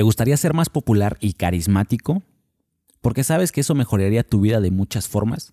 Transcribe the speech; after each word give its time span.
¿Te 0.00 0.04
gustaría 0.04 0.34
ser 0.38 0.54
más 0.54 0.70
popular 0.70 1.18
y 1.20 1.34
carismático? 1.34 2.22
Porque 3.02 3.22
sabes 3.22 3.52
que 3.52 3.60
eso 3.60 3.74
mejoraría 3.74 4.22
tu 4.22 4.40
vida 4.40 4.58
de 4.62 4.70
muchas 4.70 5.08
formas. 5.08 5.52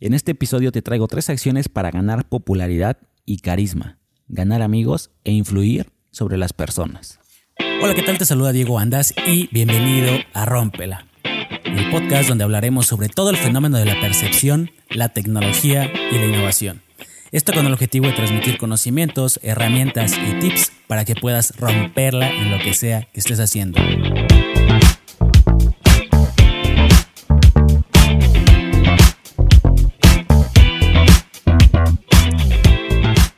En 0.00 0.12
este 0.12 0.32
episodio 0.32 0.72
te 0.72 0.82
traigo 0.82 1.06
tres 1.06 1.30
acciones 1.30 1.68
para 1.68 1.92
ganar 1.92 2.28
popularidad 2.28 2.98
y 3.24 3.36
carisma, 3.36 4.00
ganar 4.26 4.60
amigos 4.60 5.12
e 5.22 5.30
influir 5.30 5.92
sobre 6.10 6.36
las 6.36 6.52
personas. 6.52 7.20
Hola, 7.80 7.94
¿qué 7.94 8.02
tal? 8.02 8.18
Te 8.18 8.24
saluda 8.24 8.50
Diego 8.50 8.76
Andas 8.80 9.14
y 9.24 9.48
bienvenido 9.52 10.18
a 10.32 10.46
Rómpela, 10.46 11.06
el 11.62 11.92
podcast 11.92 12.28
donde 12.28 12.42
hablaremos 12.42 12.88
sobre 12.88 13.08
todo 13.08 13.30
el 13.30 13.36
fenómeno 13.36 13.78
de 13.78 13.84
la 13.84 14.00
percepción, 14.00 14.72
la 14.88 15.10
tecnología 15.10 15.88
y 16.10 16.18
la 16.18 16.26
innovación. 16.26 16.82
Esto 17.32 17.52
con 17.52 17.64
el 17.64 17.72
objetivo 17.72 18.08
de 18.08 18.12
transmitir 18.12 18.58
conocimientos, 18.58 19.38
herramientas 19.44 20.14
y 20.18 20.40
tips 20.40 20.72
para 20.88 21.04
que 21.04 21.14
puedas 21.14 21.56
romperla 21.58 22.28
en 22.28 22.50
lo 22.50 22.58
que 22.58 22.74
sea 22.74 23.02
que 23.02 23.20
estés 23.20 23.38
haciendo. 23.38 23.78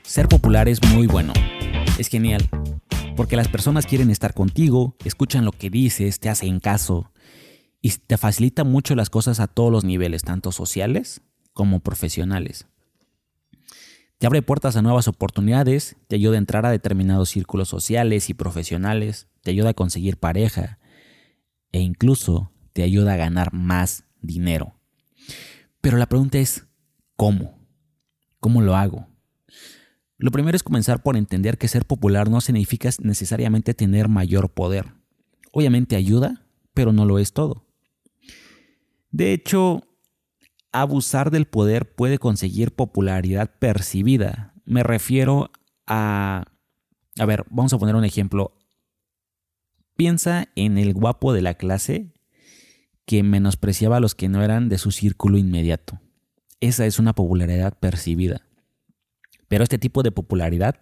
Ser 0.05 0.27
popular 0.27 0.71
es 0.71 0.83
muy 0.89 1.07
bueno, 1.07 1.35
es 1.99 2.09
genial, 2.09 2.49
porque 3.15 3.37
las 3.37 3.49
personas 3.49 3.85
quieren 3.85 4.09
estar 4.09 4.33
contigo, 4.33 4.97
escuchan 5.05 5.45
lo 5.45 5.53
que 5.53 5.69
dices, 5.69 6.19
te 6.19 6.31
hacen 6.31 6.61
caso 6.61 7.13
y 7.83 7.91
te 7.91 8.17
facilita 8.17 8.65
mucho 8.65 8.95
las 8.95 9.11
cosas 9.11 9.39
a 9.39 9.49
todos 9.49 9.71
los 9.71 9.85
niveles, 9.85 10.23
tanto 10.23 10.51
sociales 10.51 11.21
como 11.53 11.81
profesionales. 11.81 12.67
Te 14.23 14.27
abre 14.27 14.41
puertas 14.41 14.77
a 14.77 14.83
nuevas 14.83 15.09
oportunidades, 15.09 15.97
te 16.07 16.15
ayuda 16.15 16.37
a 16.37 16.39
entrar 16.39 16.65
a 16.65 16.71
determinados 16.71 17.31
círculos 17.31 17.69
sociales 17.69 18.31
y 18.31 18.35
profesionales, 18.35 19.27
te 19.43 19.51
ayuda 19.51 19.71
a 19.71 19.75
conseguir 19.75 20.17
pareja 20.17 20.79
e 21.73 21.81
incluso 21.81 22.53
te 22.73 22.85
ayuda 22.85 23.15
a 23.15 23.17
ganar 23.17 23.53
más 23.53 24.05
dinero. 24.21 24.77
Pero 25.81 25.97
la 25.97 26.07
pregunta 26.07 26.39
es, 26.39 26.69
¿cómo? 27.17 27.67
¿Cómo 28.39 28.63
lo 28.63 28.77
hago? 28.77 29.09
Lo 30.19 30.31
primero 30.31 30.55
es 30.55 30.63
comenzar 30.63 31.03
por 31.03 31.17
entender 31.17 31.59
que 31.59 31.67
ser 31.67 31.85
popular 31.85 32.31
no 32.31 32.41
significa 32.41 32.91
necesariamente 33.01 33.75
tener 33.75 34.09
mayor 34.09 34.51
poder. 34.51 34.93
Obviamente 35.51 35.97
ayuda, 35.97 36.47
pero 36.75 36.93
no 36.93 37.07
lo 37.07 37.19
es 37.19 37.33
todo. 37.33 37.67
De 39.11 39.33
hecho, 39.33 39.83
abusar 40.73 41.31
del 41.31 41.47
poder 41.47 41.95
puede 41.95 42.19
conseguir 42.19 42.75
popularidad 42.75 43.51
percibida. 43.59 44.55
Me 44.65 44.83
refiero 44.83 45.51
a... 45.87 46.45
A 47.19 47.27
ver, 47.27 47.45
vamos 47.51 47.73
a 47.73 47.79
poner 47.79 47.95
un 47.95 48.05
ejemplo. 48.05 48.57
Piensa 49.97 50.49
en 50.57 50.79
el 50.79 50.95
guapo 50.95 51.35
de 51.35 51.43
la 51.43 51.55
clase 51.55 52.15
que 53.05 53.23
menospreciaba 53.23 53.99
a 53.99 54.01
los 54.01 54.15
que 54.15 54.29
no 54.29 54.43
eran 54.43 54.69
de 54.71 54.79
su 54.79 54.91
círculo 54.91 55.37
inmediato. 55.37 56.01
Esa 56.61 56.87
es 56.87 56.99
una 56.99 57.13
popularidad 57.13 57.79
percibida. 57.79 58.47
Pero 59.49 59.65
este 59.65 59.79
tipo 59.79 60.03
de 60.03 60.13
popularidad 60.13 60.77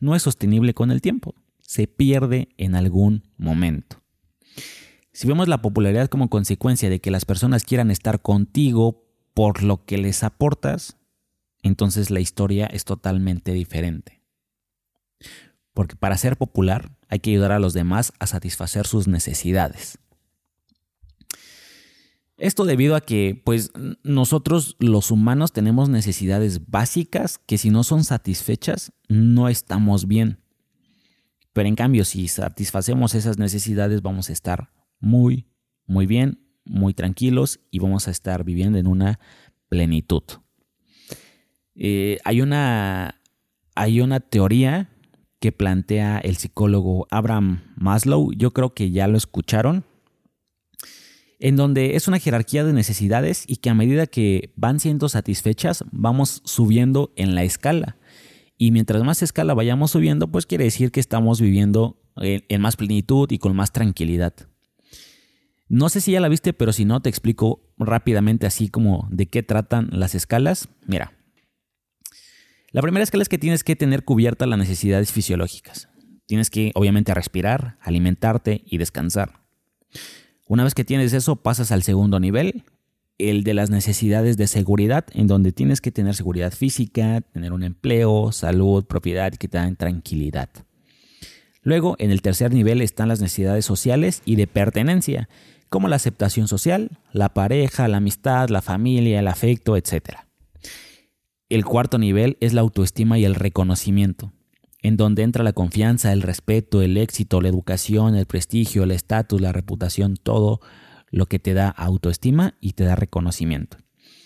no 0.00 0.16
es 0.16 0.22
sostenible 0.22 0.74
con 0.74 0.90
el 0.90 1.00
tiempo. 1.00 1.34
Se 1.60 1.86
pierde 1.86 2.48
en 2.56 2.74
algún 2.74 3.30
momento. 3.36 4.02
Si 5.12 5.28
vemos 5.28 5.46
la 5.48 5.62
popularidad 5.62 6.08
como 6.08 6.30
consecuencia 6.30 6.90
de 6.90 7.00
que 7.00 7.10
las 7.10 7.24
personas 7.24 7.64
quieran 7.64 7.90
estar 7.90 8.22
contigo 8.22 9.07
por 9.38 9.62
lo 9.62 9.84
que 9.84 9.98
les 9.98 10.24
aportas, 10.24 10.96
entonces 11.62 12.10
la 12.10 12.18
historia 12.18 12.66
es 12.66 12.84
totalmente 12.84 13.52
diferente. 13.52 14.20
Porque 15.74 15.94
para 15.94 16.18
ser 16.18 16.36
popular 16.36 16.90
hay 17.08 17.20
que 17.20 17.30
ayudar 17.30 17.52
a 17.52 17.60
los 17.60 17.72
demás 17.72 18.12
a 18.18 18.26
satisfacer 18.26 18.88
sus 18.88 19.06
necesidades. 19.06 20.00
Esto 22.36 22.64
debido 22.64 22.96
a 22.96 23.00
que, 23.00 23.40
pues, 23.44 23.70
nosotros 24.02 24.74
los 24.80 25.12
humanos 25.12 25.52
tenemos 25.52 25.88
necesidades 25.88 26.68
básicas 26.68 27.38
que 27.38 27.58
si 27.58 27.70
no 27.70 27.84
son 27.84 28.02
satisfechas, 28.02 28.92
no 29.08 29.48
estamos 29.48 30.08
bien. 30.08 30.40
Pero 31.52 31.68
en 31.68 31.76
cambio, 31.76 32.04
si 32.04 32.26
satisfacemos 32.26 33.14
esas 33.14 33.38
necesidades, 33.38 34.02
vamos 34.02 34.30
a 34.30 34.32
estar 34.32 34.72
muy, 34.98 35.46
muy 35.86 36.06
bien 36.06 36.47
muy 36.68 36.94
tranquilos 36.94 37.60
y 37.70 37.78
vamos 37.78 38.08
a 38.08 38.10
estar 38.10 38.44
viviendo 38.44 38.78
en 38.78 38.86
una 38.86 39.18
plenitud. 39.68 40.22
Eh, 41.74 42.18
hay, 42.24 42.40
una, 42.40 43.20
hay 43.74 44.00
una 44.00 44.20
teoría 44.20 44.90
que 45.40 45.52
plantea 45.52 46.18
el 46.18 46.36
psicólogo 46.36 47.06
Abraham 47.10 47.62
Maslow, 47.76 48.32
yo 48.32 48.52
creo 48.52 48.74
que 48.74 48.90
ya 48.90 49.06
lo 49.06 49.16
escucharon, 49.16 49.84
en 51.38 51.54
donde 51.54 51.94
es 51.94 52.08
una 52.08 52.18
jerarquía 52.18 52.64
de 52.64 52.72
necesidades 52.72 53.44
y 53.46 53.56
que 53.56 53.70
a 53.70 53.74
medida 53.74 54.08
que 54.08 54.52
van 54.56 54.80
siendo 54.80 55.08
satisfechas, 55.08 55.84
vamos 55.92 56.42
subiendo 56.44 57.12
en 57.14 57.36
la 57.36 57.44
escala. 57.44 57.96
Y 58.56 58.72
mientras 58.72 59.04
más 59.04 59.22
escala 59.22 59.54
vayamos 59.54 59.92
subiendo, 59.92 60.26
pues 60.26 60.46
quiere 60.46 60.64
decir 60.64 60.90
que 60.90 60.98
estamos 60.98 61.40
viviendo 61.40 61.96
en 62.16 62.60
más 62.60 62.74
plenitud 62.74 63.30
y 63.30 63.38
con 63.38 63.54
más 63.54 63.70
tranquilidad. 63.70 64.34
No 65.68 65.88
sé 65.88 66.00
si 66.00 66.12
ya 66.12 66.20
la 66.20 66.28
viste, 66.28 66.52
pero 66.52 66.72
si 66.72 66.84
no, 66.84 67.00
te 67.00 67.10
explico 67.10 67.60
rápidamente 67.76 68.46
así 68.46 68.68
como 68.68 69.06
de 69.10 69.26
qué 69.26 69.42
tratan 69.42 69.90
las 69.92 70.14
escalas. 70.14 70.68
Mira, 70.86 71.12
la 72.70 72.82
primera 72.82 73.02
escala 73.02 73.22
es 73.22 73.28
que 73.28 73.38
tienes 73.38 73.64
que 73.64 73.76
tener 73.76 74.04
cubiertas 74.04 74.48
las 74.48 74.58
necesidades 74.58 75.12
fisiológicas. 75.12 75.88
Tienes 76.26 76.50
que, 76.50 76.72
obviamente, 76.74 77.14
respirar, 77.14 77.78
alimentarte 77.80 78.62
y 78.66 78.78
descansar. 78.78 79.40
Una 80.46 80.64
vez 80.64 80.74
que 80.74 80.84
tienes 80.84 81.12
eso, 81.12 81.36
pasas 81.36 81.72
al 81.72 81.82
segundo 81.82 82.20
nivel, 82.20 82.64
el 83.18 83.44
de 83.44 83.54
las 83.54 83.70
necesidades 83.70 84.36
de 84.36 84.46
seguridad, 84.46 85.06
en 85.12 85.26
donde 85.26 85.52
tienes 85.52 85.80
que 85.80 85.90
tener 85.90 86.14
seguridad 86.14 86.52
física, 86.52 87.20
tener 87.20 87.52
un 87.52 87.62
empleo, 87.62 88.32
salud, 88.32 88.84
propiedad 88.84 89.32
que 89.32 89.48
te 89.48 89.58
dan 89.58 89.76
tranquilidad. 89.76 90.48
Luego, 91.62 91.96
en 91.98 92.10
el 92.10 92.22
tercer 92.22 92.52
nivel 92.52 92.80
están 92.80 93.08
las 93.08 93.20
necesidades 93.20 93.64
sociales 93.64 94.22
y 94.24 94.36
de 94.36 94.46
pertenencia, 94.46 95.28
como 95.68 95.88
la 95.88 95.96
aceptación 95.96 96.48
social, 96.48 96.98
la 97.12 97.34
pareja, 97.34 97.88
la 97.88 97.98
amistad, 97.98 98.48
la 98.48 98.62
familia, 98.62 99.20
el 99.20 99.28
afecto, 99.28 99.76
etc. 99.76 100.20
El 101.48 101.64
cuarto 101.64 101.98
nivel 101.98 102.36
es 102.40 102.52
la 102.52 102.60
autoestima 102.60 103.18
y 103.18 103.24
el 103.24 103.34
reconocimiento, 103.34 104.32
en 104.82 104.96
donde 104.96 105.22
entra 105.22 105.44
la 105.44 105.52
confianza, 105.52 106.12
el 106.12 106.22
respeto, 106.22 106.82
el 106.82 106.96
éxito, 106.96 107.40
la 107.40 107.48
educación, 107.48 108.14
el 108.14 108.26
prestigio, 108.26 108.84
el 108.84 108.92
estatus, 108.92 109.40
la 109.40 109.52
reputación, 109.52 110.16
todo 110.16 110.60
lo 111.10 111.26
que 111.26 111.38
te 111.38 111.54
da 111.54 111.68
autoestima 111.68 112.54
y 112.60 112.72
te 112.72 112.84
da 112.84 112.96
reconocimiento. 112.96 113.78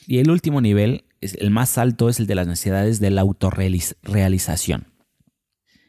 Y 0.06 0.18
el 0.18 0.30
último 0.30 0.60
nivel, 0.60 1.04
el 1.20 1.50
más 1.50 1.78
alto, 1.78 2.08
es 2.08 2.18
el 2.18 2.26
de 2.26 2.34
las 2.34 2.46
necesidades 2.46 2.98
de 3.00 3.10
la 3.10 3.20
autorrealización 3.20 4.91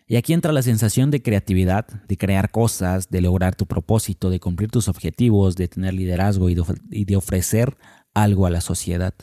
y 0.06 0.18
aquí 0.18 0.34
entra 0.34 0.52
la 0.52 0.62
sensación 0.62 1.12
de 1.12 1.22
creatividad, 1.22 1.88
de 1.88 2.18
crear 2.18 2.52
cosas, 2.52 3.10
de 3.10 3.22
lograr 3.22 3.56
tu 3.56 3.66
propósito, 3.66 4.30
de 4.30 4.40
cumplir 4.40 4.70
tus 4.70 4.88
objetivos, 4.88 5.56
de 5.56 5.68
tener 5.68 5.94
liderazgo 5.94 6.50
y 6.50 6.56
de, 7.06 7.16
ofrecer 7.16 7.78
algo 8.14 8.46
a 8.46 8.50
la 8.50 8.62
sociedad. 8.62 9.14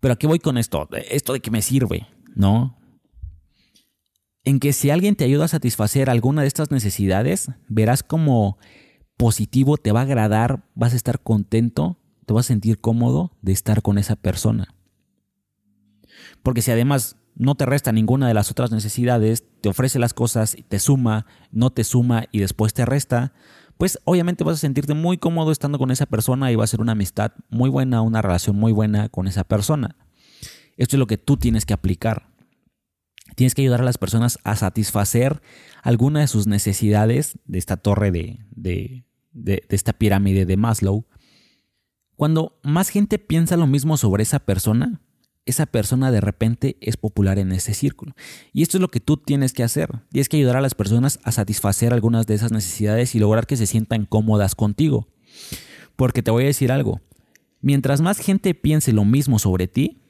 Pero 0.00 0.14
¿a 0.14 0.16
qué 0.16 0.26
voy 0.26 0.40
con 0.40 0.58
esto? 0.58 0.88
Esto 1.10 1.32
de 1.32 1.40
que 1.40 1.50
me 1.50 1.62
sirve, 1.62 2.06
¿no? 2.34 2.78
En 4.44 4.58
que 4.58 4.72
si 4.72 4.90
alguien 4.90 5.16
te 5.16 5.24
ayuda 5.24 5.46
a 5.46 5.48
satisfacer 5.48 6.10
alguna 6.10 6.42
de 6.42 6.48
estas 6.48 6.70
necesidades, 6.70 7.50
verás 7.68 8.02
como 8.02 8.58
positivo 9.16 9.78
te 9.78 9.92
va 9.92 10.00
a 10.00 10.04
agradar, 10.04 10.64
vas 10.74 10.92
a 10.92 10.96
estar 10.96 11.20
contento, 11.20 11.98
te 12.26 12.34
vas 12.34 12.46
a 12.46 12.48
sentir 12.48 12.80
cómodo 12.80 13.38
de 13.40 13.52
estar 13.52 13.80
con 13.80 13.96
esa 13.96 14.16
persona. 14.16 14.74
Porque 16.42 16.60
si 16.60 16.72
además 16.72 17.16
no 17.34 17.54
te 17.54 17.66
resta 17.66 17.92
ninguna 17.92 18.28
de 18.28 18.34
las 18.34 18.50
otras 18.50 18.70
necesidades, 18.70 19.44
te 19.60 19.68
ofrece 19.68 19.98
las 19.98 20.14
cosas, 20.14 20.56
te 20.68 20.78
suma, 20.78 21.26
no 21.50 21.70
te 21.70 21.84
suma 21.84 22.26
y 22.30 22.40
después 22.40 22.74
te 22.74 22.84
resta, 22.84 23.32
pues 23.78 23.98
obviamente 24.04 24.44
vas 24.44 24.56
a 24.56 24.60
sentirte 24.60 24.94
muy 24.94 25.18
cómodo 25.18 25.50
estando 25.50 25.78
con 25.78 25.90
esa 25.90 26.06
persona 26.06 26.52
y 26.52 26.56
va 26.56 26.64
a 26.64 26.68
ser 26.68 26.80
una 26.80 26.92
amistad 26.92 27.32
muy 27.50 27.70
buena, 27.70 28.02
una 28.02 28.22
relación 28.22 28.56
muy 28.56 28.72
buena 28.72 29.08
con 29.08 29.26
esa 29.26 29.44
persona. 29.44 29.96
Esto 30.76 30.96
es 30.96 30.98
lo 30.98 31.06
que 31.06 31.18
tú 31.18 31.36
tienes 31.36 31.66
que 31.66 31.74
aplicar. 31.74 32.28
Tienes 33.34 33.54
que 33.54 33.62
ayudar 33.62 33.80
a 33.80 33.84
las 33.84 33.98
personas 33.98 34.38
a 34.44 34.56
satisfacer 34.56 35.42
alguna 35.82 36.20
de 36.20 36.26
sus 36.26 36.46
necesidades 36.46 37.38
de 37.46 37.58
esta 37.58 37.76
torre 37.76 38.10
de, 38.10 38.40
de, 38.50 39.04
de 39.32 39.64
esta 39.70 39.94
pirámide 39.94 40.44
de 40.44 40.56
Maslow. 40.56 41.06
Cuando 42.14 42.60
más 42.62 42.90
gente 42.90 43.18
piensa 43.18 43.56
lo 43.56 43.66
mismo 43.66 43.96
sobre 43.96 44.22
esa 44.22 44.38
persona, 44.40 45.00
esa 45.44 45.66
persona 45.66 46.10
de 46.10 46.20
repente 46.20 46.76
es 46.80 46.96
popular 46.96 47.38
en 47.38 47.52
ese 47.52 47.74
círculo. 47.74 48.14
Y 48.52 48.62
esto 48.62 48.76
es 48.76 48.80
lo 48.80 48.90
que 48.90 49.00
tú 49.00 49.16
tienes 49.16 49.52
que 49.52 49.64
hacer. 49.64 49.90
Tienes 50.10 50.28
que 50.28 50.36
ayudar 50.36 50.56
a 50.56 50.60
las 50.60 50.74
personas 50.74 51.18
a 51.24 51.32
satisfacer 51.32 51.92
algunas 51.92 52.26
de 52.26 52.34
esas 52.34 52.52
necesidades 52.52 53.14
y 53.14 53.18
lograr 53.18 53.46
que 53.46 53.56
se 53.56 53.66
sientan 53.66 54.06
cómodas 54.06 54.54
contigo. 54.54 55.08
Porque 55.96 56.22
te 56.22 56.30
voy 56.30 56.44
a 56.44 56.46
decir 56.46 56.70
algo. 56.70 57.00
Mientras 57.60 58.00
más 58.00 58.18
gente 58.18 58.54
piense 58.54 58.92
lo 58.92 59.04
mismo 59.04 59.38
sobre 59.38 59.68
ti, 59.68 60.02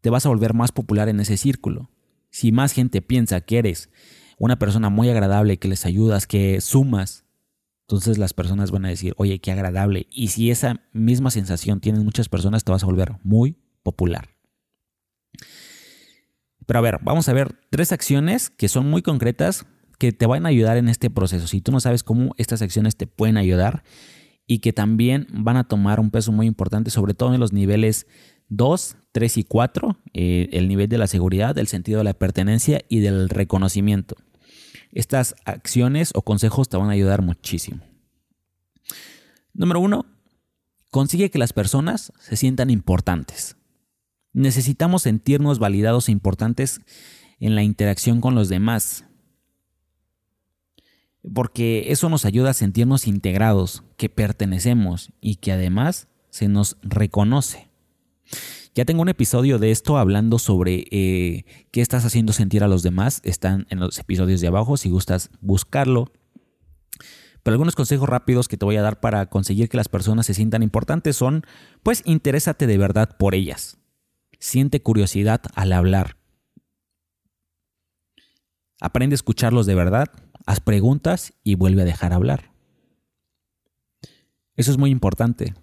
te 0.00 0.10
vas 0.10 0.26
a 0.26 0.28
volver 0.28 0.54
más 0.54 0.72
popular 0.72 1.08
en 1.08 1.20
ese 1.20 1.36
círculo. 1.36 1.90
Si 2.30 2.52
más 2.52 2.72
gente 2.72 3.02
piensa 3.02 3.40
que 3.40 3.58
eres 3.58 3.90
una 4.38 4.58
persona 4.58 4.88
muy 4.88 5.08
agradable 5.08 5.56
que 5.58 5.68
les 5.68 5.84
ayudas, 5.84 6.26
que 6.26 6.60
sumas, 6.60 7.24
entonces 7.82 8.18
las 8.18 8.34
personas 8.34 8.70
van 8.70 8.84
a 8.84 8.88
decir, 8.88 9.14
oye, 9.16 9.40
qué 9.40 9.50
agradable. 9.50 10.06
Y 10.10 10.28
si 10.28 10.50
esa 10.50 10.82
misma 10.92 11.30
sensación 11.30 11.80
tienen 11.80 12.04
muchas 12.04 12.28
personas, 12.28 12.62
te 12.62 12.70
vas 12.70 12.84
a 12.84 12.86
volver 12.86 13.16
muy 13.24 13.56
popular. 13.88 14.28
Pero 16.66 16.80
a 16.80 16.82
ver, 16.82 16.98
vamos 17.00 17.26
a 17.30 17.32
ver 17.32 17.58
tres 17.70 17.92
acciones 17.92 18.50
que 18.50 18.68
son 18.68 18.90
muy 18.90 19.00
concretas 19.00 19.64
que 19.98 20.12
te 20.12 20.26
van 20.26 20.44
a 20.44 20.50
ayudar 20.50 20.76
en 20.76 20.90
este 20.90 21.08
proceso. 21.08 21.46
Si 21.46 21.62
tú 21.62 21.72
no 21.72 21.80
sabes 21.80 22.02
cómo 22.02 22.34
estas 22.36 22.60
acciones 22.60 22.96
te 22.96 23.06
pueden 23.06 23.38
ayudar 23.38 23.84
y 24.46 24.58
que 24.58 24.74
también 24.74 25.26
van 25.32 25.56
a 25.56 25.64
tomar 25.64 26.00
un 26.00 26.10
peso 26.10 26.30
muy 26.30 26.46
importante, 26.46 26.90
sobre 26.90 27.14
todo 27.14 27.32
en 27.32 27.40
los 27.40 27.54
niveles 27.54 28.06
2, 28.50 28.96
3 29.12 29.38
y 29.38 29.44
4, 29.44 29.98
eh, 30.12 30.50
el 30.52 30.68
nivel 30.68 30.90
de 30.90 30.98
la 30.98 31.06
seguridad, 31.06 31.54
del 31.54 31.68
sentido 31.68 31.98
de 31.98 32.04
la 32.04 32.12
pertenencia 32.12 32.82
y 32.90 33.00
del 33.00 33.30
reconocimiento. 33.30 34.16
Estas 34.92 35.36
acciones 35.46 36.12
o 36.14 36.20
consejos 36.20 36.68
te 36.68 36.76
van 36.76 36.90
a 36.90 36.92
ayudar 36.92 37.22
muchísimo. 37.22 37.80
Número 39.54 39.80
uno, 39.80 40.04
consigue 40.90 41.30
que 41.30 41.38
las 41.38 41.54
personas 41.54 42.12
se 42.20 42.36
sientan 42.36 42.68
importantes. 42.68 43.57
Necesitamos 44.38 45.02
sentirnos 45.02 45.58
validados 45.58 46.08
e 46.08 46.12
importantes 46.12 46.80
en 47.40 47.56
la 47.56 47.64
interacción 47.64 48.20
con 48.20 48.36
los 48.36 48.48
demás. 48.48 49.04
Porque 51.34 51.86
eso 51.88 52.08
nos 52.08 52.24
ayuda 52.24 52.50
a 52.50 52.54
sentirnos 52.54 53.08
integrados, 53.08 53.82
que 53.96 54.08
pertenecemos 54.08 55.10
y 55.20 55.36
que 55.36 55.50
además 55.50 56.06
se 56.30 56.46
nos 56.46 56.76
reconoce. 56.82 57.68
Ya 58.76 58.84
tengo 58.84 59.02
un 59.02 59.08
episodio 59.08 59.58
de 59.58 59.72
esto 59.72 59.98
hablando 59.98 60.38
sobre 60.38 60.86
eh, 60.92 61.44
qué 61.72 61.80
estás 61.80 62.04
haciendo 62.04 62.32
sentir 62.32 62.62
a 62.62 62.68
los 62.68 62.84
demás. 62.84 63.20
Están 63.24 63.66
en 63.70 63.80
los 63.80 63.98
episodios 63.98 64.40
de 64.40 64.46
abajo 64.46 64.76
si 64.76 64.88
gustas 64.88 65.30
buscarlo. 65.40 66.12
Pero 67.42 67.54
algunos 67.54 67.74
consejos 67.74 68.08
rápidos 68.08 68.46
que 68.46 68.56
te 68.56 68.64
voy 68.64 68.76
a 68.76 68.82
dar 68.82 69.00
para 69.00 69.26
conseguir 69.26 69.68
que 69.68 69.78
las 69.78 69.88
personas 69.88 70.26
se 70.26 70.34
sientan 70.34 70.62
importantes 70.62 71.16
son, 71.16 71.42
pues, 71.82 72.02
interésate 72.04 72.68
de 72.68 72.78
verdad 72.78 73.16
por 73.18 73.34
ellas. 73.34 73.78
Siente 74.38 74.82
curiosidad 74.82 75.42
al 75.54 75.72
hablar. 75.72 76.16
Aprende 78.80 79.14
a 79.14 79.16
escucharlos 79.16 79.66
de 79.66 79.74
verdad, 79.74 80.06
haz 80.46 80.60
preguntas 80.60 81.32
y 81.42 81.56
vuelve 81.56 81.82
a 81.82 81.84
dejar 81.84 82.12
hablar. 82.12 82.52
Eso 84.54 84.70
es 84.70 84.78
muy 84.78 84.90
importante. 84.90 85.54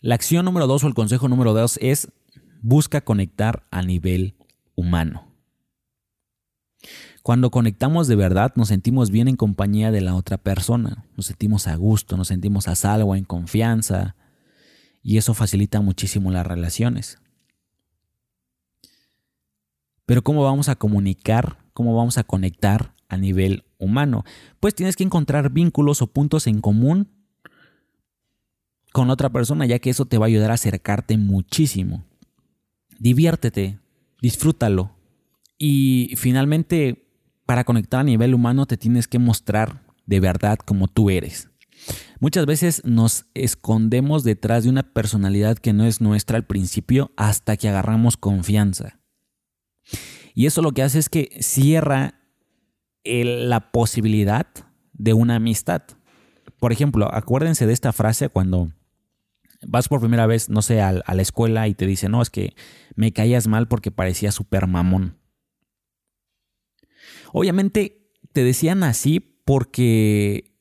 La 0.00 0.14
acción 0.14 0.44
número 0.44 0.66
dos 0.66 0.84
o 0.84 0.86
el 0.86 0.94
consejo 0.94 1.28
número 1.28 1.54
dos 1.54 1.78
es 1.80 2.08
busca 2.60 3.00
conectar 3.00 3.66
a 3.70 3.82
nivel 3.82 4.36
humano. 4.74 5.28
Cuando 7.22 7.50
conectamos 7.50 8.06
de 8.06 8.16
verdad 8.16 8.52
nos 8.54 8.68
sentimos 8.68 9.10
bien 9.10 9.28
en 9.28 9.36
compañía 9.36 9.90
de 9.90 10.02
la 10.02 10.14
otra 10.14 10.36
persona, 10.36 11.06
nos 11.16 11.26
sentimos 11.26 11.66
a 11.66 11.76
gusto, 11.76 12.18
nos 12.18 12.28
sentimos 12.28 12.68
a 12.68 12.74
salvo, 12.74 13.16
en 13.16 13.24
confianza, 13.24 14.14
y 15.04 15.18
eso 15.18 15.34
facilita 15.34 15.82
muchísimo 15.82 16.32
las 16.32 16.46
relaciones. 16.46 17.18
Pero 20.06 20.22
¿cómo 20.22 20.42
vamos 20.42 20.68
a 20.70 20.76
comunicar? 20.76 21.58
¿Cómo 21.74 21.94
vamos 21.94 22.16
a 22.16 22.24
conectar 22.24 22.94
a 23.08 23.18
nivel 23.18 23.64
humano? 23.78 24.24
Pues 24.60 24.74
tienes 24.74 24.96
que 24.96 25.04
encontrar 25.04 25.50
vínculos 25.50 26.00
o 26.00 26.06
puntos 26.06 26.46
en 26.46 26.62
común 26.62 27.10
con 28.92 29.10
otra 29.10 29.30
persona, 29.30 29.66
ya 29.66 29.78
que 29.78 29.90
eso 29.90 30.06
te 30.06 30.16
va 30.16 30.24
a 30.24 30.28
ayudar 30.28 30.50
a 30.50 30.54
acercarte 30.54 31.18
muchísimo. 31.18 32.04
Diviértete, 32.98 33.78
disfrútalo. 34.22 34.96
Y 35.58 36.14
finalmente, 36.16 37.08
para 37.44 37.64
conectar 37.64 38.00
a 38.00 38.04
nivel 38.04 38.34
humano, 38.34 38.64
te 38.66 38.78
tienes 38.78 39.06
que 39.06 39.18
mostrar 39.18 39.82
de 40.06 40.20
verdad 40.20 40.58
como 40.58 40.88
tú 40.88 41.10
eres. 41.10 41.50
Muchas 42.24 42.46
veces 42.46 42.80
nos 42.86 43.26
escondemos 43.34 44.24
detrás 44.24 44.64
de 44.64 44.70
una 44.70 44.94
personalidad 44.94 45.58
que 45.58 45.74
no 45.74 45.84
es 45.84 46.00
nuestra 46.00 46.38
al 46.38 46.46
principio 46.46 47.12
hasta 47.18 47.58
que 47.58 47.68
agarramos 47.68 48.16
confianza. 48.16 48.98
Y 50.32 50.46
eso 50.46 50.62
lo 50.62 50.72
que 50.72 50.82
hace 50.82 51.00
es 51.00 51.10
que 51.10 51.36
cierra 51.40 52.22
la 53.04 53.72
posibilidad 53.72 54.46
de 54.94 55.12
una 55.12 55.34
amistad. 55.34 55.82
Por 56.58 56.72
ejemplo, 56.72 57.14
acuérdense 57.14 57.66
de 57.66 57.74
esta 57.74 57.92
frase 57.92 58.30
cuando 58.30 58.72
vas 59.66 59.88
por 59.88 60.00
primera 60.00 60.26
vez, 60.26 60.48
no 60.48 60.62
sé, 60.62 60.80
a, 60.80 60.92
la 60.92 61.20
escuela 61.22 61.68
y 61.68 61.74
te 61.74 61.86
dicen, 61.86 62.12
no, 62.12 62.22
es 62.22 62.30
que 62.30 62.54
me 62.96 63.12
caías 63.12 63.48
mal 63.48 63.68
porque 63.68 63.90
parecía 63.90 64.32
súper 64.32 64.66
mamón. 64.66 65.18
Obviamente 67.34 68.08
te 68.32 68.42
decían 68.44 68.82
así 68.82 69.20
porque 69.20 70.53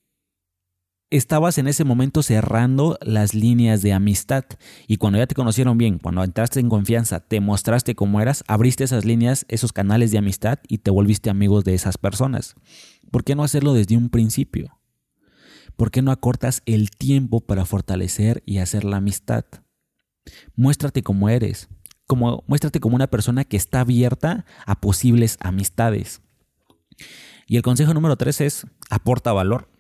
estabas 1.18 1.60
en 1.60 1.68
ese 1.68 1.84
momento 1.84 2.24
cerrando 2.24 2.98
las 3.02 3.36
líneas 3.36 3.84
de 3.84 3.94
amistad 3.94 4.46
y 4.88 4.98
cuando 4.98 5.20
ya 5.20 5.28
te 5.28 5.36
conocieron 5.36 5.78
bien, 5.78 6.00
cuando 6.00 6.24
entraste 6.24 6.60
en 6.60 6.70
confianza, 6.70 7.20
te 7.20 7.40
mostraste 7.40 7.94
cómo 7.94 8.20
eras, 8.20 8.44
abriste 8.48 8.84
esas 8.84 9.06
líneas, 9.06 9.46
esos 9.48 9.74
canales 9.74 10.12
de 10.12 10.18
amistad 10.18 10.58
y 10.68 10.80
te 10.80 10.90
volviste 10.90 11.30
amigos 11.30 11.64
de 11.66 11.76
esas 11.76 12.00
personas. 12.00 12.56
¿Por 13.12 13.24
qué 13.24 13.36
no 13.36 13.44
hacerlo 13.44 13.74
desde 13.74 13.96
un 13.96 14.10
principio? 14.10 14.80
¿Por 15.76 15.92
qué 15.92 16.02
no 16.02 16.12
acortas 16.12 16.64
el 16.66 16.90
tiempo 16.90 17.42
para 17.42 17.66
fortalecer 17.66 18.42
y 18.48 18.58
hacer 18.58 18.84
la 18.84 18.98
amistad? 18.98 19.46
Muéstrate 20.56 21.04
como 21.04 21.30
eres, 21.30 21.70
como, 22.08 22.44
muéstrate 22.48 22.80
como 22.80 22.96
una 22.96 23.08
persona 23.08 23.44
que 23.44 23.58
está 23.58 23.82
abierta 23.82 24.46
a 24.66 24.82
posibles 24.82 25.38
amistades. 25.42 26.22
Y 27.48 27.58
el 27.58 27.62
consejo 27.62 27.94
número 27.94 28.16
tres 28.18 28.42
es 28.42 28.66
aporta 28.90 29.32
valor. 29.32 29.73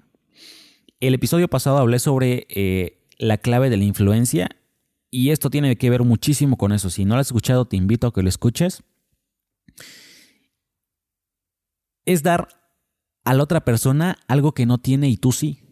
El 1.08 1.16
episodio 1.16 1.50
pasado 1.50 1.80
hablé 1.80 2.00
sobre 2.00 2.48
eh, 2.48 3.06
la 3.18 3.38
clave 3.38 3.70
de 3.70 3.76
la 3.76 3.84
influencia 3.84 4.48
y 5.12 5.32
esto 5.32 5.50
tiene 5.50 5.76
que 5.76 5.90
ver 5.90 6.04
muchísimo 6.04 6.56
con 6.56 6.72
eso. 6.72 6.90
Si 6.90 7.04
no 7.04 7.16
lo 7.16 7.20
has 7.20 7.28
escuchado, 7.28 7.66
te 7.66 7.76
invito 7.76 8.08
a 8.08 8.14
que 8.14 8.24
lo 8.24 8.30
escuches. 8.30 8.84
Es 12.06 12.24
dar 12.24 12.48
a 13.26 13.34
la 13.34 13.44
otra 13.44 13.66
persona 13.66 14.18
algo 14.30 14.54
que 14.54 14.66
no 14.66 14.78
tiene 14.78 15.10
y 15.10 15.18
tú 15.18 15.34
sí. 15.34 15.66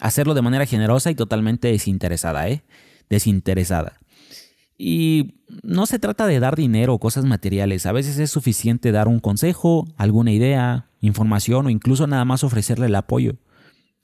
Hacerlo 0.00 0.34
de 0.34 0.42
manera 0.42 0.66
generosa 0.66 1.12
y 1.12 1.14
totalmente 1.14 1.68
desinteresada, 1.68 2.48
¿eh? 2.48 2.64
Desinteresada. 3.08 4.00
Y 4.76 5.36
no 5.62 5.86
se 5.86 6.00
trata 6.00 6.26
de 6.26 6.40
dar 6.40 6.56
dinero 6.56 6.94
o 6.94 6.98
cosas 6.98 7.24
materiales, 7.24 7.86
a 7.86 7.92
veces 7.92 8.18
es 8.18 8.32
suficiente 8.32 8.90
dar 8.90 9.06
un 9.06 9.20
consejo, 9.20 9.86
alguna 9.96 10.32
idea, 10.32 10.90
información 11.00 11.66
o 11.66 11.70
incluso 11.70 12.08
nada 12.08 12.24
más 12.24 12.42
ofrecerle 12.42 12.86
el 12.86 12.96
apoyo. 12.96 13.36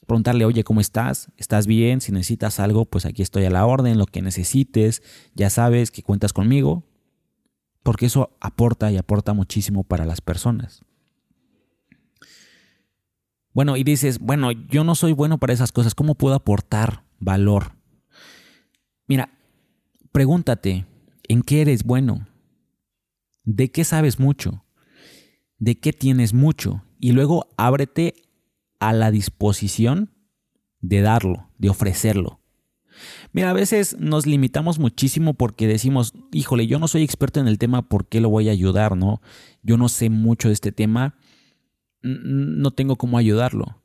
Preguntarle, 0.09 0.47
oye, 0.47 0.65
¿cómo 0.65 0.81
estás? 0.81 1.31
¿Estás 1.37 1.67
bien? 1.67 2.01
Si 2.01 2.13
necesitas 2.13 2.61
algo, 2.61 2.87
pues 2.87 3.05
aquí 3.05 3.21
estoy 3.21 3.45
a 3.45 3.51
la 3.51 3.67
orden, 3.67 3.99
lo 3.99 4.07
que 4.07 4.23
necesites, 4.23 5.03
ya 5.35 5.51
sabes 5.51 5.91
que 5.91 6.03
cuentas 6.03 6.33
conmigo, 6.33 6.83
porque 7.83 8.07
eso 8.07 8.35
aporta 8.41 8.91
y 8.91 8.97
aporta 8.97 9.35
muchísimo 9.35 9.85
para 9.85 10.07
las 10.07 10.23
personas. 10.23 10.83
Bueno, 13.53 13.77
y 13.77 13.85
dices, 13.85 14.19
bueno, 14.19 14.51
yo 14.51 14.83
no 14.83 14.95
soy 14.95 15.13
bueno 15.13 15.37
para 15.37 15.53
esas 15.53 15.73
cosas, 15.73 15.95
¿cómo 15.95 16.15
puedo 16.15 16.35
aportar 16.35 17.05
valor? 17.19 17.73
Mira, 19.09 19.29
pregúntate, 20.11 20.87
¿en 21.25 21.43
qué 21.43 21.61
eres 21.61 21.85
bueno? 21.85 22.27
¿De 23.45 23.71
qué 23.71 23.85
sabes 23.85 24.19
mucho? 24.19 24.65
¿De 25.59 25.79
qué 25.79 25.93
tienes 25.93 26.33
mucho? 26.33 26.83
Y 26.99 27.13
luego 27.13 27.47
ábrete 27.59 28.28
a 28.81 28.93
la 28.93 29.11
disposición 29.11 30.15
de 30.81 31.01
darlo, 31.01 31.51
de 31.59 31.71
ofrecerlo. 31.71 32.41
Mira, 33.33 33.51
a 33.51 33.55
veces 33.55 33.97
nos 33.99 34.27
limitamos 34.27 34.79
muchísimo 34.79 35.35
porque 35.35 35.67
decimos, 35.67 36.15
híjole, 36.33 36.67
yo 36.67 36.79
no 36.79 36.89
soy 36.89 37.03
experto 37.03 37.39
en 37.39 37.47
el 37.49 37.59
tema, 37.59 37.89
¿por 37.89 38.09
qué 38.09 38.21
lo 38.21 38.29
voy 38.29 38.49
a 38.49 38.53
ayudar? 38.53 38.97
¿No? 38.97 39.21
Yo 39.63 39.77
no 39.77 39.89
sé 39.89 40.11
mucho 40.11 40.49
de 40.49 40.55
este 40.55 40.73
tema 40.73 41.15
no 42.03 42.71
tengo 42.71 42.97
cómo 42.97 43.19
ayudarlo. 43.19 43.83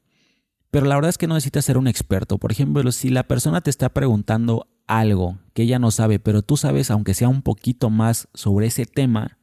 Pero 0.72 0.86
la 0.88 0.96
verdad 0.96 1.10
es 1.10 1.18
que 1.18 1.28
no 1.28 1.36
necesitas 1.36 1.66
ser 1.66 1.78
un 1.78 1.88
experto. 1.88 2.38
Por 2.38 2.52
ejemplo, 2.52 2.92
si 2.92 3.10
la 3.10 3.28
persona 3.28 3.62
te 3.62 3.70
está 3.70 3.90
preguntando 3.90 4.68
algo 4.88 5.40
que 5.54 5.64
ella 5.64 5.80
no 5.80 5.92
sabe, 5.92 6.20
pero 6.20 6.42
tú 6.42 6.58
sabes, 6.58 6.90
aunque 6.90 7.14
sea 7.14 7.28
un 7.28 7.42
poquito 7.42 7.90
más 7.90 8.28
sobre 8.34 8.68
ese 8.68 8.86
tema, 8.86 9.38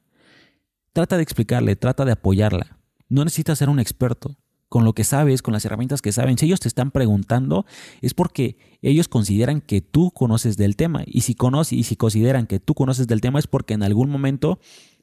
trata 0.93 1.17
de 1.17 1.23
explicarle, 1.23 1.77
trata 1.77 2.05
de 2.05 2.13
apoyarla. 2.13 2.79
No 3.09 3.25
necesitas 3.25 3.59
ser 3.59 3.69
un 3.69 3.79
experto. 3.79 4.37
Con 4.71 4.87
lo 4.87 4.95
que 4.95 5.05
sabes, 5.05 5.43
con 5.43 5.53
las 5.53 5.67
herramientas 5.67 6.01
que 6.01 6.13
saben, 6.13 6.39
si 6.39 6.47
ellos 6.47 6.61
te 6.61 6.69
están 6.69 6.93
preguntando, 6.93 7.67
es 8.01 8.15
porque 8.15 8.57
ellos 8.81 9.09
consideran 9.09 9.61
que 9.61 9.83
tú 9.83 10.13
conoces 10.13 10.57
del 10.57 10.77
tema. 10.77 11.03
Y 11.07 11.21
si 11.21 11.35
conoces 11.35 11.75
y 11.75 11.83
si 11.83 11.97
consideran 11.97 12.47
que 12.47 12.61
tú 12.61 12.75
conoces 12.75 13.07
del 13.07 13.21
tema, 13.21 13.39
es 13.39 13.47
porque 13.47 13.75
en 13.75 13.83
algún 13.83 14.09
momento 14.09 14.59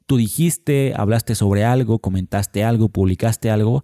tú 0.07 0.17
dijiste, 0.17 0.93
hablaste 0.97 1.35
sobre 1.35 1.65
algo, 1.65 1.99
comentaste 1.99 2.63
algo, 2.63 2.89
publicaste 2.89 3.51
algo 3.51 3.83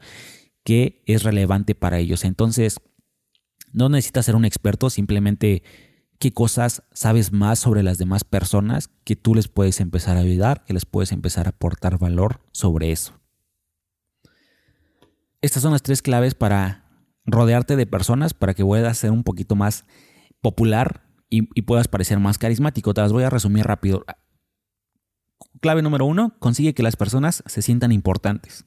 que 0.63 1.04
es 1.06 1.24
relevante 1.24 1.75
para 1.75 2.00
ellos. 2.00 2.24
Entonces, 2.24 2.80
no 3.74 3.90
necesitas 3.90 4.25
ser 4.25 4.36
un 4.36 4.46
experto, 4.46 4.90
simplemente 4.90 5.63
qué 6.18 6.32
cosas 6.32 6.84
sabes 6.94 7.34
más 7.34 7.60
sobre 7.60 7.84
las 7.84 7.98
demás 7.98 8.24
personas 8.24 8.90
que 9.04 9.18
tú 9.18 9.36
les 9.36 9.50
puedes 9.50 9.82
empezar 9.82 10.16
a 10.16 10.22
ayudar, 10.22 10.63
que 10.63 10.74
les 10.74 10.86
puedes 10.86 11.12
empezar 11.12 11.48
a 11.48 11.50
aportar 11.50 12.00
valor 12.00 12.40
sobre 12.54 12.92
eso. 12.92 13.23
Estas 15.44 15.62
son 15.62 15.74
las 15.74 15.84
tres 15.84 16.02
claves 16.02 16.36
para 16.36 16.86
rodearte 17.26 17.76
de 17.76 17.86
personas 17.86 18.34
para 18.34 18.54
que 18.54 18.64
puedas 18.64 18.98
ser 18.98 19.12
un 19.12 19.24
poquito 19.24 19.56
más 19.56 19.86
popular 20.42 21.04
y, 21.30 21.42
puedas 21.64 21.90
parecer 21.90 22.18
más 22.20 22.38
carismático. 22.38 22.94
Te 22.94 23.02
las 23.02 23.12
voy 23.12 23.24
a 23.24 23.30
resumir 23.30 23.66
rápido. 23.66 24.06
Clave 25.60 25.82
número 25.82 26.06
uno, 26.06 26.34
consigue 26.40 26.74
que 26.74 26.84
las 26.84 26.96
personas 26.96 27.44
se 27.46 27.62
sientan 27.62 27.92
importantes. 27.92 28.66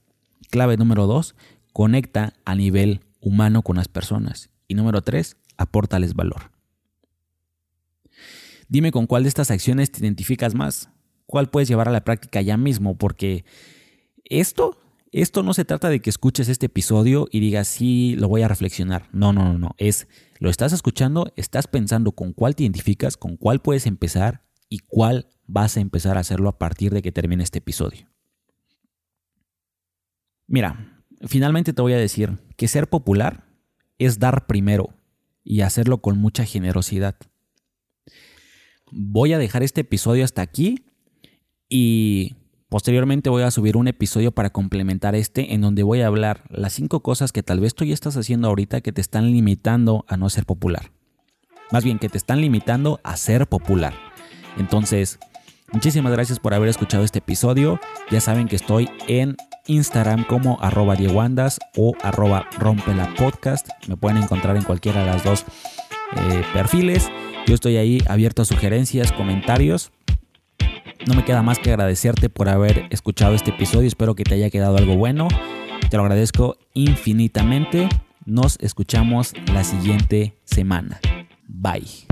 Clave 0.50 0.76
número 0.76 1.06
dos, 1.06 1.34
conecta 1.72 2.34
a 2.44 2.54
nivel 2.54 3.00
humano 3.20 3.62
con 3.62 3.76
las 3.76 3.88
personas. 3.88 4.50
Y 4.68 4.74
número 4.74 5.00
tres, 5.00 5.38
apórtales 5.56 6.14
valor. 6.14 6.50
Dime 8.68 8.90
con 8.90 9.06
cuál 9.06 9.22
de 9.22 9.30
estas 9.30 9.50
acciones 9.50 9.92
te 9.92 10.00
identificas 10.00 10.54
más, 10.54 10.90
cuál 11.24 11.48
puedes 11.48 11.68
llevar 11.68 11.88
a 11.88 11.92
la 11.92 12.04
práctica 12.04 12.42
ya 12.42 12.58
mismo, 12.58 12.98
porque 12.98 13.46
esto, 14.24 14.85
esto 15.22 15.42
no 15.42 15.54
se 15.54 15.64
trata 15.64 15.88
de 15.88 16.00
que 16.00 16.10
escuches 16.10 16.50
este 16.50 16.66
episodio 16.66 17.26
y 17.32 17.40
digas, 17.40 17.68
sí, 17.68 18.16
lo 18.18 18.28
voy 18.28 18.42
a 18.42 18.48
reflexionar. 18.48 19.08
No, 19.12 19.32
no, 19.32 19.44
no, 19.44 19.58
no. 19.58 19.74
Es, 19.78 20.08
lo 20.40 20.50
estás 20.50 20.74
escuchando, 20.74 21.32
estás 21.36 21.66
pensando 21.66 22.12
con 22.12 22.34
cuál 22.34 22.54
te 22.54 22.64
identificas, 22.64 23.16
con 23.16 23.38
cuál 23.38 23.62
puedes 23.62 23.86
empezar 23.86 24.42
y 24.68 24.80
cuál 24.80 25.28
vas 25.46 25.78
a 25.78 25.80
empezar 25.80 26.18
a 26.18 26.20
hacerlo 26.20 26.50
a 26.50 26.58
partir 26.58 26.92
de 26.92 27.00
que 27.00 27.12
termine 27.12 27.42
este 27.42 27.60
episodio. 27.60 28.10
Mira, 30.46 31.02
finalmente 31.22 31.72
te 31.72 31.80
voy 31.80 31.94
a 31.94 31.98
decir 31.98 32.36
que 32.58 32.68
ser 32.68 32.90
popular 32.90 33.46
es 33.96 34.18
dar 34.18 34.46
primero 34.46 34.90
y 35.42 35.62
hacerlo 35.62 36.02
con 36.02 36.18
mucha 36.18 36.44
generosidad. 36.44 37.16
Voy 38.92 39.32
a 39.32 39.38
dejar 39.38 39.62
este 39.62 39.80
episodio 39.80 40.26
hasta 40.26 40.42
aquí 40.42 40.84
y 41.70 42.36
posteriormente 42.68 43.30
voy 43.30 43.42
a 43.42 43.50
subir 43.50 43.76
un 43.76 43.88
episodio 43.88 44.32
para 44.32 44.50
complementar 44.50 45.14
este 45.14 45.54
en 45.54 45.60
donde 45.60 45.82
voy 45.82 46.00
a 46.02 46.06
hablar 46.06 46.44
las 46.50 46.72
cinco 46.72 47.00
cosas 47.00 47.32
que 47.32 47.42
tal 47.42 47.60
vez 47.60 47.74
tú 47.74 47.84
ya 47.84 47.94
estás 47.94 48.16
haciendo 48.16 48.48
ahorita 48.48 48.80
que 48.80 48.92
te 48.92 49.00
están 49.00 49.30
limitando 49.30 50.04
a 50.08 50.16
no 50.16 50.28
ser 50.30 50.44
popular. 50.44 50.90
Más 51.72 51.84
bien 51.84 51.98
que 51.98 52.08
te 52.08 52.18
están 52.18 52.40
limitando 52.40 53.00
a 53.02 53.16
ser 53.16 53.48
popular. 53.48 53.94
Entonces, 54.56 55.18
muchísimas 55.72 56.12
gracias 56.12 56.38
por 56.38 56.54
haber 56.54 56.68
escuchado 56.68 57.04
este 57.04 57.18
episodio. 57.18 57.80
Ya 58.10 58.20
saben 58.20 58.48
que 58.48 58.56
estoy 58.56 58.88
en 59.08 59.36
Instagram 59.66 60.24
como 60.24 60.58
arroba 60.60 60.94
dieguandas 60.94 61.58
o 61.76 61.92
arroba 62.02 62.48
rompelapodcast. 62.58 63.68
Me 63.88 63.96
pueden 63.96 64.18
encontrar 64.18 64.56
en 64.56 64.62
cualquiera 64.62 65.00
de 65.00 65.06
las 65.06 65.24
dos 65.24 65.44
eh, 66.16 66.42
perfiles. 66.52 67.10
Yo 67.46 67.54
estoy 67.54 67.76
ahí 67.76 68.00
abierto 68.08 68.42
a 68.42 68.44
sugerencias, 68.44 69.12
comentarios. 69.12 69.92
No 71.06 71.14
me 71.14 71.24
queda 71.24 71.42
más 71.42 71.60
que 71.60 71.70
agradecerte 71.70 72.28
por 72.28 72.48
haber 72.48 72.88
escuchado 72.90 73.34
este 73.34 73.50
episodio. 73.50 73.86
Espero 73.86 74.16
que 74.16 74.24
te 74.24 74.34
haya 74.34 74.50
quedado 74.50 74.76
algo 74.76 74.96
bueno. 74.96 75.28
Te 75.88 75.96
lo 75.96 76.02
agradezco 76.02 76.58
infinitamente. 76.74 77.88
Nos 78.24 78.58
escuchamos 78.60 79.32
la 79.52 79.62
siguiente 79.62 80.36
semana. 80.44 80.98
Bye. 81.46 82.05